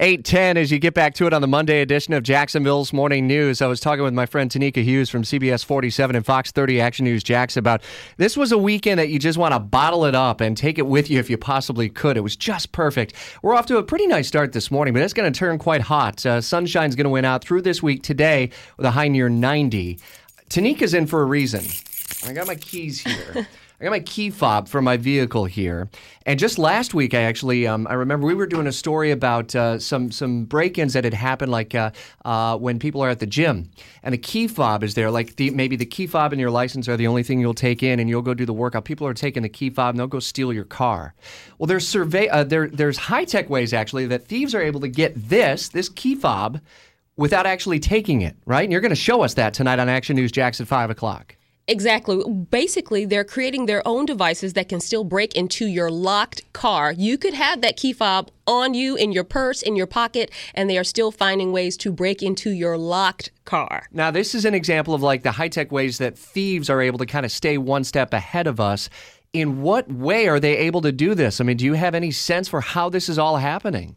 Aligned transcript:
810 0.00 0.56
as 0.56 0.70
you 0.70 0.78
get 0.78 0.94
back 0.94 1.12
to 1.14 1.26
it 1.26 1.32
on 1.32 1.42
the 1.42 1.48
Monday 1.48 1.80
edition 1.80 2.14
of 2.14 2.22
Jacksonville's 2.22 2.92
Morning 2.92 3.26
News. 3.26 3.60
I 3.60 3.66
was 3.66 3.80
talking 3.80 4.04
with 4.04 4.14
my 4.14 4.26
friend 4.26 4.48
Tenikka 4.48 4.84
Hughes 4.84 5.10
from 5.10 5.24
CBS 5.24 5.64
47 5.64 6.14
and 6.14 6.24
Fox 6.24 6.52
30 6.52 6.80
Action 6.80 7.04
News 7.04 7.24
Jax 7.24 7.56
about 7.56 7.82
this 8.16 8.36
was 8.36 8.52
a 8.52 8.58
weekend 8.58 9.00
that 9.00 9.08
you 9.08 9.18
just 9.18 9.38
want 9.38 9.54
to 9.54 9.58
bottle 9.58 10.04
it 10.04 10.14
up 10.14 10.40
and 10.40 10.56
take 10.56 10.78
it 10.78 10.86
with 10.86 11.10
you 11.10 11.18
if 11.18 11.28
you 11.28 11.36
possibly 11.36 11.88
could. 11.88 12.16
It 12.16 12.20
was 12.20 12.36
just 12.36 12.70
perfect. 12.70 13.12
We're 13.42 13.56
off 13.56 13.66
to 13.66 13.78
a 13.78 13.82
pretty 13.82 14.06
nice 14.06 14.28
start 14.28 14.52
this 14.52 14.70
morning, 14.70 14.94
but 14.94 15.02
it's 15.02 15.12
going 15.12 15.32
to 15.32 15.36
turn 15.36 15.58
quite 15.58 15.80
hot. 15.80 16.24
Uh, 16.24 16.40
sunshine's 16.40 16.94
going 16.94 17.02
to 17.02 17.10
win 17.10 17.24
out 17.24 17.42
through 17.42 17.62
this 17.62 17.82
week 17.82 18.04
today 18.04 18.50
with 18.76 18.86
a 18.86 18.92
high 18.92 19.08
near 19.08 19.28
90. 19.28 19.98
Tenikka's 20.48 20.94
in 20.94 21.08
for 21.08 21.22
a 21.22 21.24
reason. 21.24 21.64
I 22.24 22.32
got 22.34 22.46
my 22.46 22.54
keys 22.54 23.00
here. 23.00 23.48
I 23.80 23.84
got 23.84 23.90
my 23.90 24.00
key 24.00 24.30
fob 24.30 24.66
for 24.66 24.82
my 24.82 24.96
vehicle 24.96 25.44
here, 25.44 25.88
and 26.26 26.36
just 26.36 26.58
last 26.58 26.94
week, 26.94 27.14
I 27.14 27.20
actually 27.20 27.64
um, 27.64 27.86
I 27.88 27.92
remember 27.94 28.26
we 28.26 28.34
were 28.34 28.46
doing 28.46 28.66
a 28.66 28.72
story 28.72 29.12
about 29.12 29.54
uh, 29.54 29.78
some 29.78 30.10
some 30.10 30.46
break-ins 30.46 30.94
that 30.94 31.04
had 31.04 31.14
happened, 31.14 31.52
like 31.52 31.76
uh, 31.76 31.92
uh, 32.24 32.58
when 32.58 32.80
people 32.80 33.02
are 33.02 33.08
at 33.08 33.20
the 33.20 33.26
gym, 33.26 33.70
and 34.02 34.12
the 34.12 34.18
key 34.18 34.48
fob 34.48 34.82
is 34.82 34.94
there. 34.94 35.12
Like 35.12 35.36
the, 35.36 35.50
maybe 35.50 35.76
the 35.76 35.86
key 35.86 36.08
fob 36.08 36.32
and 36.32 36.40
your 36.40 36.50
license 36.50 36.88
are 36.88 36.96
the 36.96 37.06
only 37.06 37.22
thing 37.22 37.38
you'll 37.38 37.54
take 37.54 37.84
in, 37.84 38.00
and 38.00 38.08
you'll 38.10 38.20
go 38.20 38.34
do 38.34 38.44
the 38.44 38.52
workout. 38.52 38.84
People 38.84 39.06
are 39.06 39.14
taking 39.14 39.44
the 39.44 39.48
key 39.48 39.70
fob 39.70 39.90
and 39.90 40.00
they'll 40.00 40.08
go 40.08 40.18
steal 40.18 40.52
your 40.52 40.64
car. 40.64 41.14
Well, 41.58 41.68
there's 41.68 41.86
survey 41.86 42.26
uh, 42.28 42.42
there 42.42 42.68
there's 42.68 42.96
high 42.96 43.24
tech 43.24 43.48
ways 43.48 43.72
actually 43.72 44.06
that 44.06 44.26
thieves 44.26 44.56
are 44.56 44.60
able 44.60 44.80
to 44.80 44.88
get 44.88 45.12
this 45.14 45.68
this 45.68 45.88
key 45.88 46.16
fob 46.16 46.60
without 47.16 47.46
actually 47.46 47.78
taking 47.78 48.22
it. 48.22 48.34
Right, 48.44 48.64
and 48.64 48.72
you're 48.72 48.80
going 48.80 48.90
to 48.90 48.96
show 48.96 49.22
us 49.22 49.34
that 49.34 49.54
tonight 49.54 49.78
on 49.78 49.88
Action 49.88 50.16
News 50.16 50.32
Jax 50.32 50.60
at 50.60 50.66
five 50.66 50.90
o'clock. 50.90 51.36
Exactly. 51.68 52.24
Basically, 52.50 53.04
they're 53.04 53.24
creating 53.24 53.66
their 53.66 53.86
own 53.86 54.06
devices 54.06 54.54
that 54.54 54.70
can 54.70 54.80
still 54.80 55.04
break 55.04 55.34
into 55.34 55.66
your 55.66 55.90
locked 55.90 56.50
car. 56.54 56.92
You 56.92 57.18
could 57.18 57.34
have 57.34 57.60
that 57.60 57.76
key 57.76 57.92
fob 57.92 58.30
on 58.46 58.72
you, 58.72 58.96
in 58.96 59.12
your 59.12 59.22
purse, 59.24 59.60
in 59.60 59.76
your 59.76 59.86
pocket, 59.86 60.30
and 60.54 60.70
they 60.70 60.78
are 60.78 60.84
still 60.84 61.10
finding 61.12 61.52
ways 61.52 61.76
to 61.78 61.92
break 61.92 62.22
into 62.22 62.50
your 62.50 62.78
locked 62.78 63.30
car. 63.44 63.86
Now, 63.92 64.10
this 64.10 64.34
is 64.34 64.46
an 64.46 64.54
example 64.54 64.94
of 64.94 65.02
like 65.02 65.22
the 65.22 65.32
high 65.32 65.48
tech 65.48 65.70
ways 65.70 65.98
that 65.98 66.18
thieves 66.18 66.70
are 66.70 66.80
able 66.80 66.98
to 66.98 67.06
kind 67.06 67.26
of 67.26 67.32
stay 67.32 67.58
one 67.58 67.84
step 67.84 68.14
ahead 68.14 68.46
of 68.46 68.58
us. 68.58 68.88
In 69.34 69.60
what 69.60 69.92
way 69.92 70.26
are 70.26 70.40
they 70.40 70.56
able 70.56 70.80
to 70.80 70.90
do 70.90 71.14
this? 71.14 71.38
I 71.38 71.44
mean, 71.44 71.58
do 71.58 71.66
you 71.66 71.74
have 71.74 71.94
any 71.94 72.10
sense 72.10 72.48
for 72.48 72.62
how 72.62 72.88
this 72.88 73.10
is 73.10 73.18
all 73.18 73.36
happening? 73.36 73.96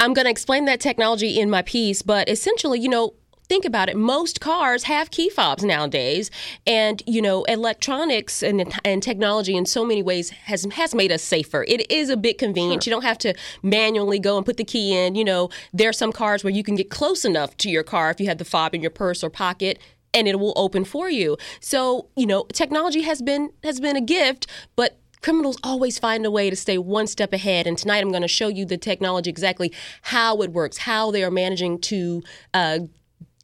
I'm 0.00 0.14
going 0.14 0.24
to 0.24 0.30
explain 0.32 0.64
that 0.64 0.80
technology 0.80 1.38
in 1.38 1.48
my 1.48 1.62
piece, 1.62 2.02
but 2.02 2.28
essentially, 2.28 2.80
you 2.80 2.88
know, 2.88 3.14
think 3.48 3.64
about 3.64 3.88
it 3.88 3.96
most 3.96 4.40
cars 4.40 4.84
have 4.84 5.10
key 5.10 5.30
fobs 5.30 5.64
nowadays. 5.64 6.30
And 6.66 7.02
you 7.06 7.22
know 7.22 7.44
electronics 7.44 8.42
and, 8.42 8.72
and 8.84 9.02
technology 9.02 9.56
in 9.56 9.66
so 9.66 9.84
many 9.84 10.02
ways 10.02 10.30
has 10.30 10.66
has 10.72 10.94
made 10.94 11.10
us 11.10 11.22
safer. 11.22 11.64
It 11.64 11.90
is 11.90 12.10
a 12.10 12.16
bit 12.16 12.38
convenient. 12.38 12.84
Sure. 12.84 12.90
you 12.90 12.96
don't 12.96 13.04
have 13.04 13.18
to 13.18 13.34
manually 13.62 14.18
go 14.18 14.36
and 14.36 14.44
put 14.44 14.56
the 14.56 14.64
key 14.64 14.94
in. 14.94 15.14
You 15.14 15.24
know 15.24 15.48
there 15.72 15.88
are 15.88 15.94
some 15.94 16.12
cars 16.12 16.44
where 16.44 16.52
you 16.52 16.62
can 16.62 16.76
get 16.76 16.90
close 16.90 17.24
enough 17.24 17.56
to 17.58 17.70
your 17.70 17.82
car 17.82 18.10
if 18.10 18.20
you 18.20 18.26
have 18.26 18.38
the 18.38 18.44
fob 18.44 18.74
in 18.74 18.82
your 18.82 18.90
purse 18.90 19.24
or 19.24 19.30
pocket 19.30 19.78
and 20.14 20.26
it 20.26 20.38
will 20.38 20.54
open 20.56 20.84
for 20.84 21.08
you. 21.08 21.36
So 21.60 22.08
you 22.16 22.26
know 22.26 22.44
technology 22.52 23.02
has 23.02 23.22
been 23.22 23.50
has 23.64 23.80
been 23.80 23.96
a 23.96 24.02
gift 24.02 24.46
but 24.76 24.98
criminals 25.20 25.58
always 25.64 25.98
find 25.98 26.24
a 26.24 26.30
way 26.30 26.48
to 26.48 26.54
stay 26.54 26.78
one 26.78 27.06
step 27.06 27.32
ahead. 27.32 27.66
And 27.66 27.76
tonight 27.76 27.98
I'm 27.98 28.10
going 28.10 28.22
to 28.22 28.28
show 28.28 28.46
you 28.46 28.64
the 28.64 28.78
technology 28.78 29.28
exactly 29.28 29.72
how 30.02 30.40
it 30.42 30.52
works, 30.52 30.78
how 30.78 31.10
they 31.10 31.24
are 31.24 31.30
managing 31.30 31.80
to 31.80 32.22
uh, 32.54 32.78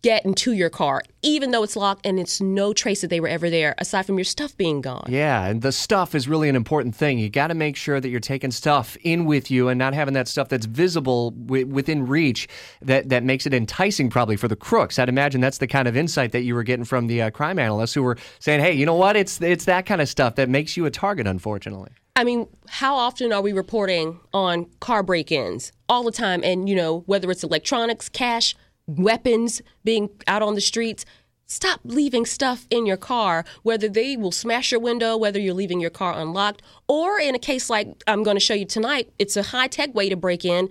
get 0.05 0.22
into 0.27 0.52
your 0.52 0.69
car, 0.69 1.02
even 1.22 1.50
though 1.50 1.62
it's 1.62 1.77
locked 1.77 2.05
and 2.05 2.20
it's 2.20 2.38
no 2.38 2.74
trace 2.74 3.00
that 3.00 3.08
they 3.08 3.20
were 3.20 3.28
ever 3.28 3.48
there, 3.48 3.74
aside 3.78 4.05
from 4.05 4.19
your 4.19 4.24
stuff 4.24 4.55
being 4.58 4.83
gone. 4.83 5.06
Yeah, 5.08 5.46
and 5.46 5.62
the 5.62 5.72
stuff 5.72 6.14
is 6.14 6.28
really 6.28 6.50
an 6.50 6.56
important 6.56 6.94
thing. 6.94 7.19
You 7.19 7.30
got 7.30 7.46
to 7.46 7.55
make 7.55 7.74
sure 7.74 8.00
that 8.00 8.11
you're 8.11 8.20
taking 8.20 8.50
stuff 8.50 8.98
in 9.02 9.24
with 9.24 9.50
you 9.50 9.69
and 9.69 9.78
not 9.78 9.94
having 9.94 10.12
that 10.12 10.28
stuff 10.28 10.50
that's 10.50 10.66
visible 10.66 11.30
w- 11.30 11.66
within 11.66 12.06
reach 12.06 12.48
that, 12.83 13.08
that 13.08 13.24
makes 13.24 13.46
it 13.46 13.55
enticing, 13.55 14.11
probably, 14.11 14.36
for 14.36 14.46
the 14.46 14.56
crooks. 14.56 14.98
I'd 14.98 15.08
imagine 15.08 15.41
that's 15.41 15.56
the 15.56 15.66
kind 15.66 15.88
of 15.88 15.96
insight 15.96 16.33
that 16.33 16.42
you 16.42 16.55
were 16.55 16.64
getting 16.64 16.84
from 16.84 17.06
the 17.06 17.22
uh, 17.22 17.30
crime 17.30 17.58
analysts 17.58 17.94
who 17.94 18.02
were 18.02 18.18
saying, 18.41 18.61
hey, 18.61 18.74
you 18.74 18.84
know 18.84 18.94
what? 18.94 19.16
It's, 19.16 19.41
it's 19.41 19.64
that 19.64 19.86
kind 19.86 20.02
of 20.02 20.08
stuff 20.11 20.34
that 20.34 20.51
makes 20.51 20.77
you 20.77 20.84
a 20.84 20.90
target, 20.90 21.27
unfortunately. 21.27 21.92
I 22.14 22.24
mean, 22.24 22.46
how 22.68 22.95
often 22.95 23.33
are 23.33 23.40
we 23.40 23.55
reporting 23.55 24.20
on 24.34 24.67
car 24.80 25.02
break 25.02 25.33
ins? 25.33 25.73
All 25.89 26.05
the 26.05 26.12
time. 26.12 26.45
And, 26.45 26.68
you 26.68 26.77
know, 26.77 27.01
whether 27.07 27.30
it's 27.30 27.42
electronics, 27.42 28.11
cash, 28.11 28.55
weapons 28.86 29.62
being 29.84 30.11
out 30.27 30.42
on 30.42 30.55
the 30.55 30.61
streets. 30.61 31.05
Stop 31.46 31.80
leaving 31.84 32.24
stuff 32.24 32.67
in 32.70 32.86
your 32.86 32.96
car, 32.96 33.45
whether 33.62 33.89
they 33.89 34.17
will 34.17 34.33
smash 34.33 34.72
your 34.72 34.80
window, 34.80 35.17
whether 35.17 35.39
you're 35.39 35.55
leaving 35.55 35.78
your 35.78 35.90
car 35.90 36.18
unlocked, 36.18 36.62
or 36.89 37.18
in 37.18 37.34
a 37.34 37.39
case 37.39 37.68
like 37.68 38.02
I'm 38.06 38.22
going 38.22 38.36
to 38.36 38.40
show 38.40 38.55
you 38.55 38.64
tonight, 38.64 39.12
it's 39.18 39.36
a 39.36 39.42
high 39.42 39.68
tech 39.68 39.95
way 39.95 40.08
to 40.08 40.17
break 40.17 40.45
in 40.45 40.70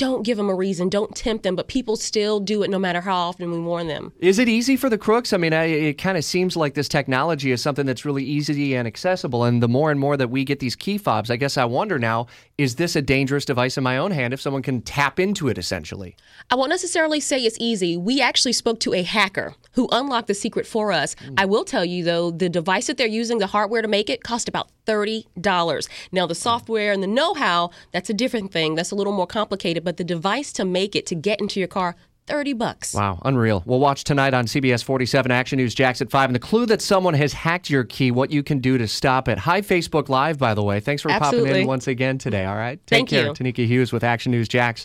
don't 0.00 0.22
give 0.22 0.38
them 0.38 0.48
a 0.48 0.54
reason. 0.54 0.88
Don't 0.88 1.14
tempt 1.14 1.44
them. 1.44 1.54
But 1.54 1.68
people 1.68 1.94
still 1.94 2.40
do 2.40 2.62
it 2.62 2.70
no 2.70 2.78
matter 2.78 3.02
how 3.02 3.14
often 3.14 3.50
we 3.52 3.60
warn 3.60 3.86
them. 3.86 4.12
Is 4.18 4.38
it 4.38 4.48
easy 4.48 4.74
for 4.74 4.88
the 4.88 4.96
crooks? 4.96 5.34
I 5.34 5.36
mean, 5.36 5.52
I, 5.52 5.64
it 5.64 5.98
kind 5.98 6.16
of 6.16 6.24
seems 6.24 6.56
like 6.56 6.72
this 6.72 6.88
technology 6.88 7.52
is 7.52 7.60
something 7.60 7.84
that's 7.84 8.06
really 8.06 8.24
easy 8.24 8.74
and 8.74 8.88
accessible. 8.88 9.44
And 9.44 9.62
the 9.62 9.68
more 9.68 9.90
and 9.90 10.00
more 10.00 10.16
that 10.16 10.30
we 10.30 10.42
get 10.42 10.58
these 10.58 10.74
key 10.74 10.96
fobs, 10.96 11.30
I 11.30 11.36
guess 11.36 11.58
I 11.58 11.66
wonder 11.66 11.98
now 11.98 12.28
is 12.56 12.76
this 12.76 12.96
a 12.96 13.02
dangerous 13.02 13.44
device 13.44 13.76
in 13.78 13.84
my 13.84 13.96
own 13.98 14.10
hand 14.10 14.32
if 14.34 14.40
someone 14.40 14.62
can 14.62 14.80
tap 14.82 15.20
into 15.20 15.48
it 15.48 15.58
essentially? 15.58 16.16
I 16.50 16.54
won't 16.54 16.70
necessarily 16.70 17.20
say 17.20 17.38
it's 17.40 17.56
easy. 17.60 17.96
We 17.96 18.22
actually 18.22 18.52
spoke 18.54 18.80
to 18.80 18.94
a 18.94 19.02
hacker 19.02 19.54
who 19.72 19.88
unlocked 19.92 20.28
the 20.28 20.34
secret 20.34 20.66
for 20.66 20.92
us. 20.92 21.14
Mm. 21.14 21.34
I 21.38 21.44
will 21.44 21.64
tell 21.64 21.84
you, 21.84 22.04
though, 22.04 22.30
the 22.30 22.48
device 22.48 22.88
that 22.88 22.96
they're 22.96 23.06
using, 23.06 23.38
the 23.38 23.46
hardware 23.46 23.82
to 23.82 23.88
make 23.88 24.10
it, 24.10 24.24
cost 24.24 24.48
about 24.48 24.68
$30. 24.86 25.88
Now, 26.12 26.26
the 26.26 26.34
software 26.34 26.92
and 26.92 27.02
the 27.02 27.06
know 27.06 27.34
how, 27.34 27.70
that's 27.92 28.10
a 28.10 28.14
different 28.14 28.52
thing. 28.52 28.74
That's 28.74 28.90
a 28.90 28.94
little 28.94 29.12
more 29.12 29.26
complicated. 29.26 29.84
But 29.84 29.89
the 29.96 30.04
device 30.04 30.52
to 30.54 30.64
make 30.64 30.94
it, 30.94 31.06
to 31.06 31.14
get 31.14 31.40
into 31.40 31.58
your 31.58 31.68
car, 31.68 31.96
30 32.30 32.52
bucks. 32.52 32.94
Wow, 32.94 33.20
unreal. 33.24 33.62
We'll 33.66 33.80
watch 33.80 34.04
tonight 34.04 34.34
on 34.34 34.46
CBS 34.46 34.84
47 34.84 35.32
Action 35.32 35.56
News 35.56 35.74
Jax 35.74 36.00
at 36.00 36.10
5. 36.10 36.28
And 36.28 36.34
the 36.34 36.40
clue 36.40 36.64
that 36.66 36.80
someone 36.80 37.14
has 37.14 37.32
hacked 37.32 37.68
your 37.68 37.82
key, 37.82 38.12
what 38.12 38.30
you 38.30 38.44
can 38.44 38.60
do 38.60 38.78
to 38.78 38.86
stop 38.86 39.26
it. 39.26 39.36
Hi, 39.38 39.60
Facebook 39.60 40.08
Live, 40.08 40.38
by 40.38 40.54
the 40.54 40.62
way. 40.62 40.78
Thanks 40.78 41.02
for 41.02 41.10
Absolutely. 41.10 41.48
popping 41.50 41.62
in 41.62 41.66
once 41.66 41.88
again 41.88 42.18
today, 42.18 42.44
all 42.44 42.54
right? 42.54 42.78
Take 42.86 42.98
Thank 42.98 43.08
care. 43.08 43.26
You. 43.26 43.32
Tenikka 43.32 43.66
Hughes 43.66 43.92
with 43.92 44.04
Action 44.04 44.30
News 44.30 44.46
Jax. 44.46 44.78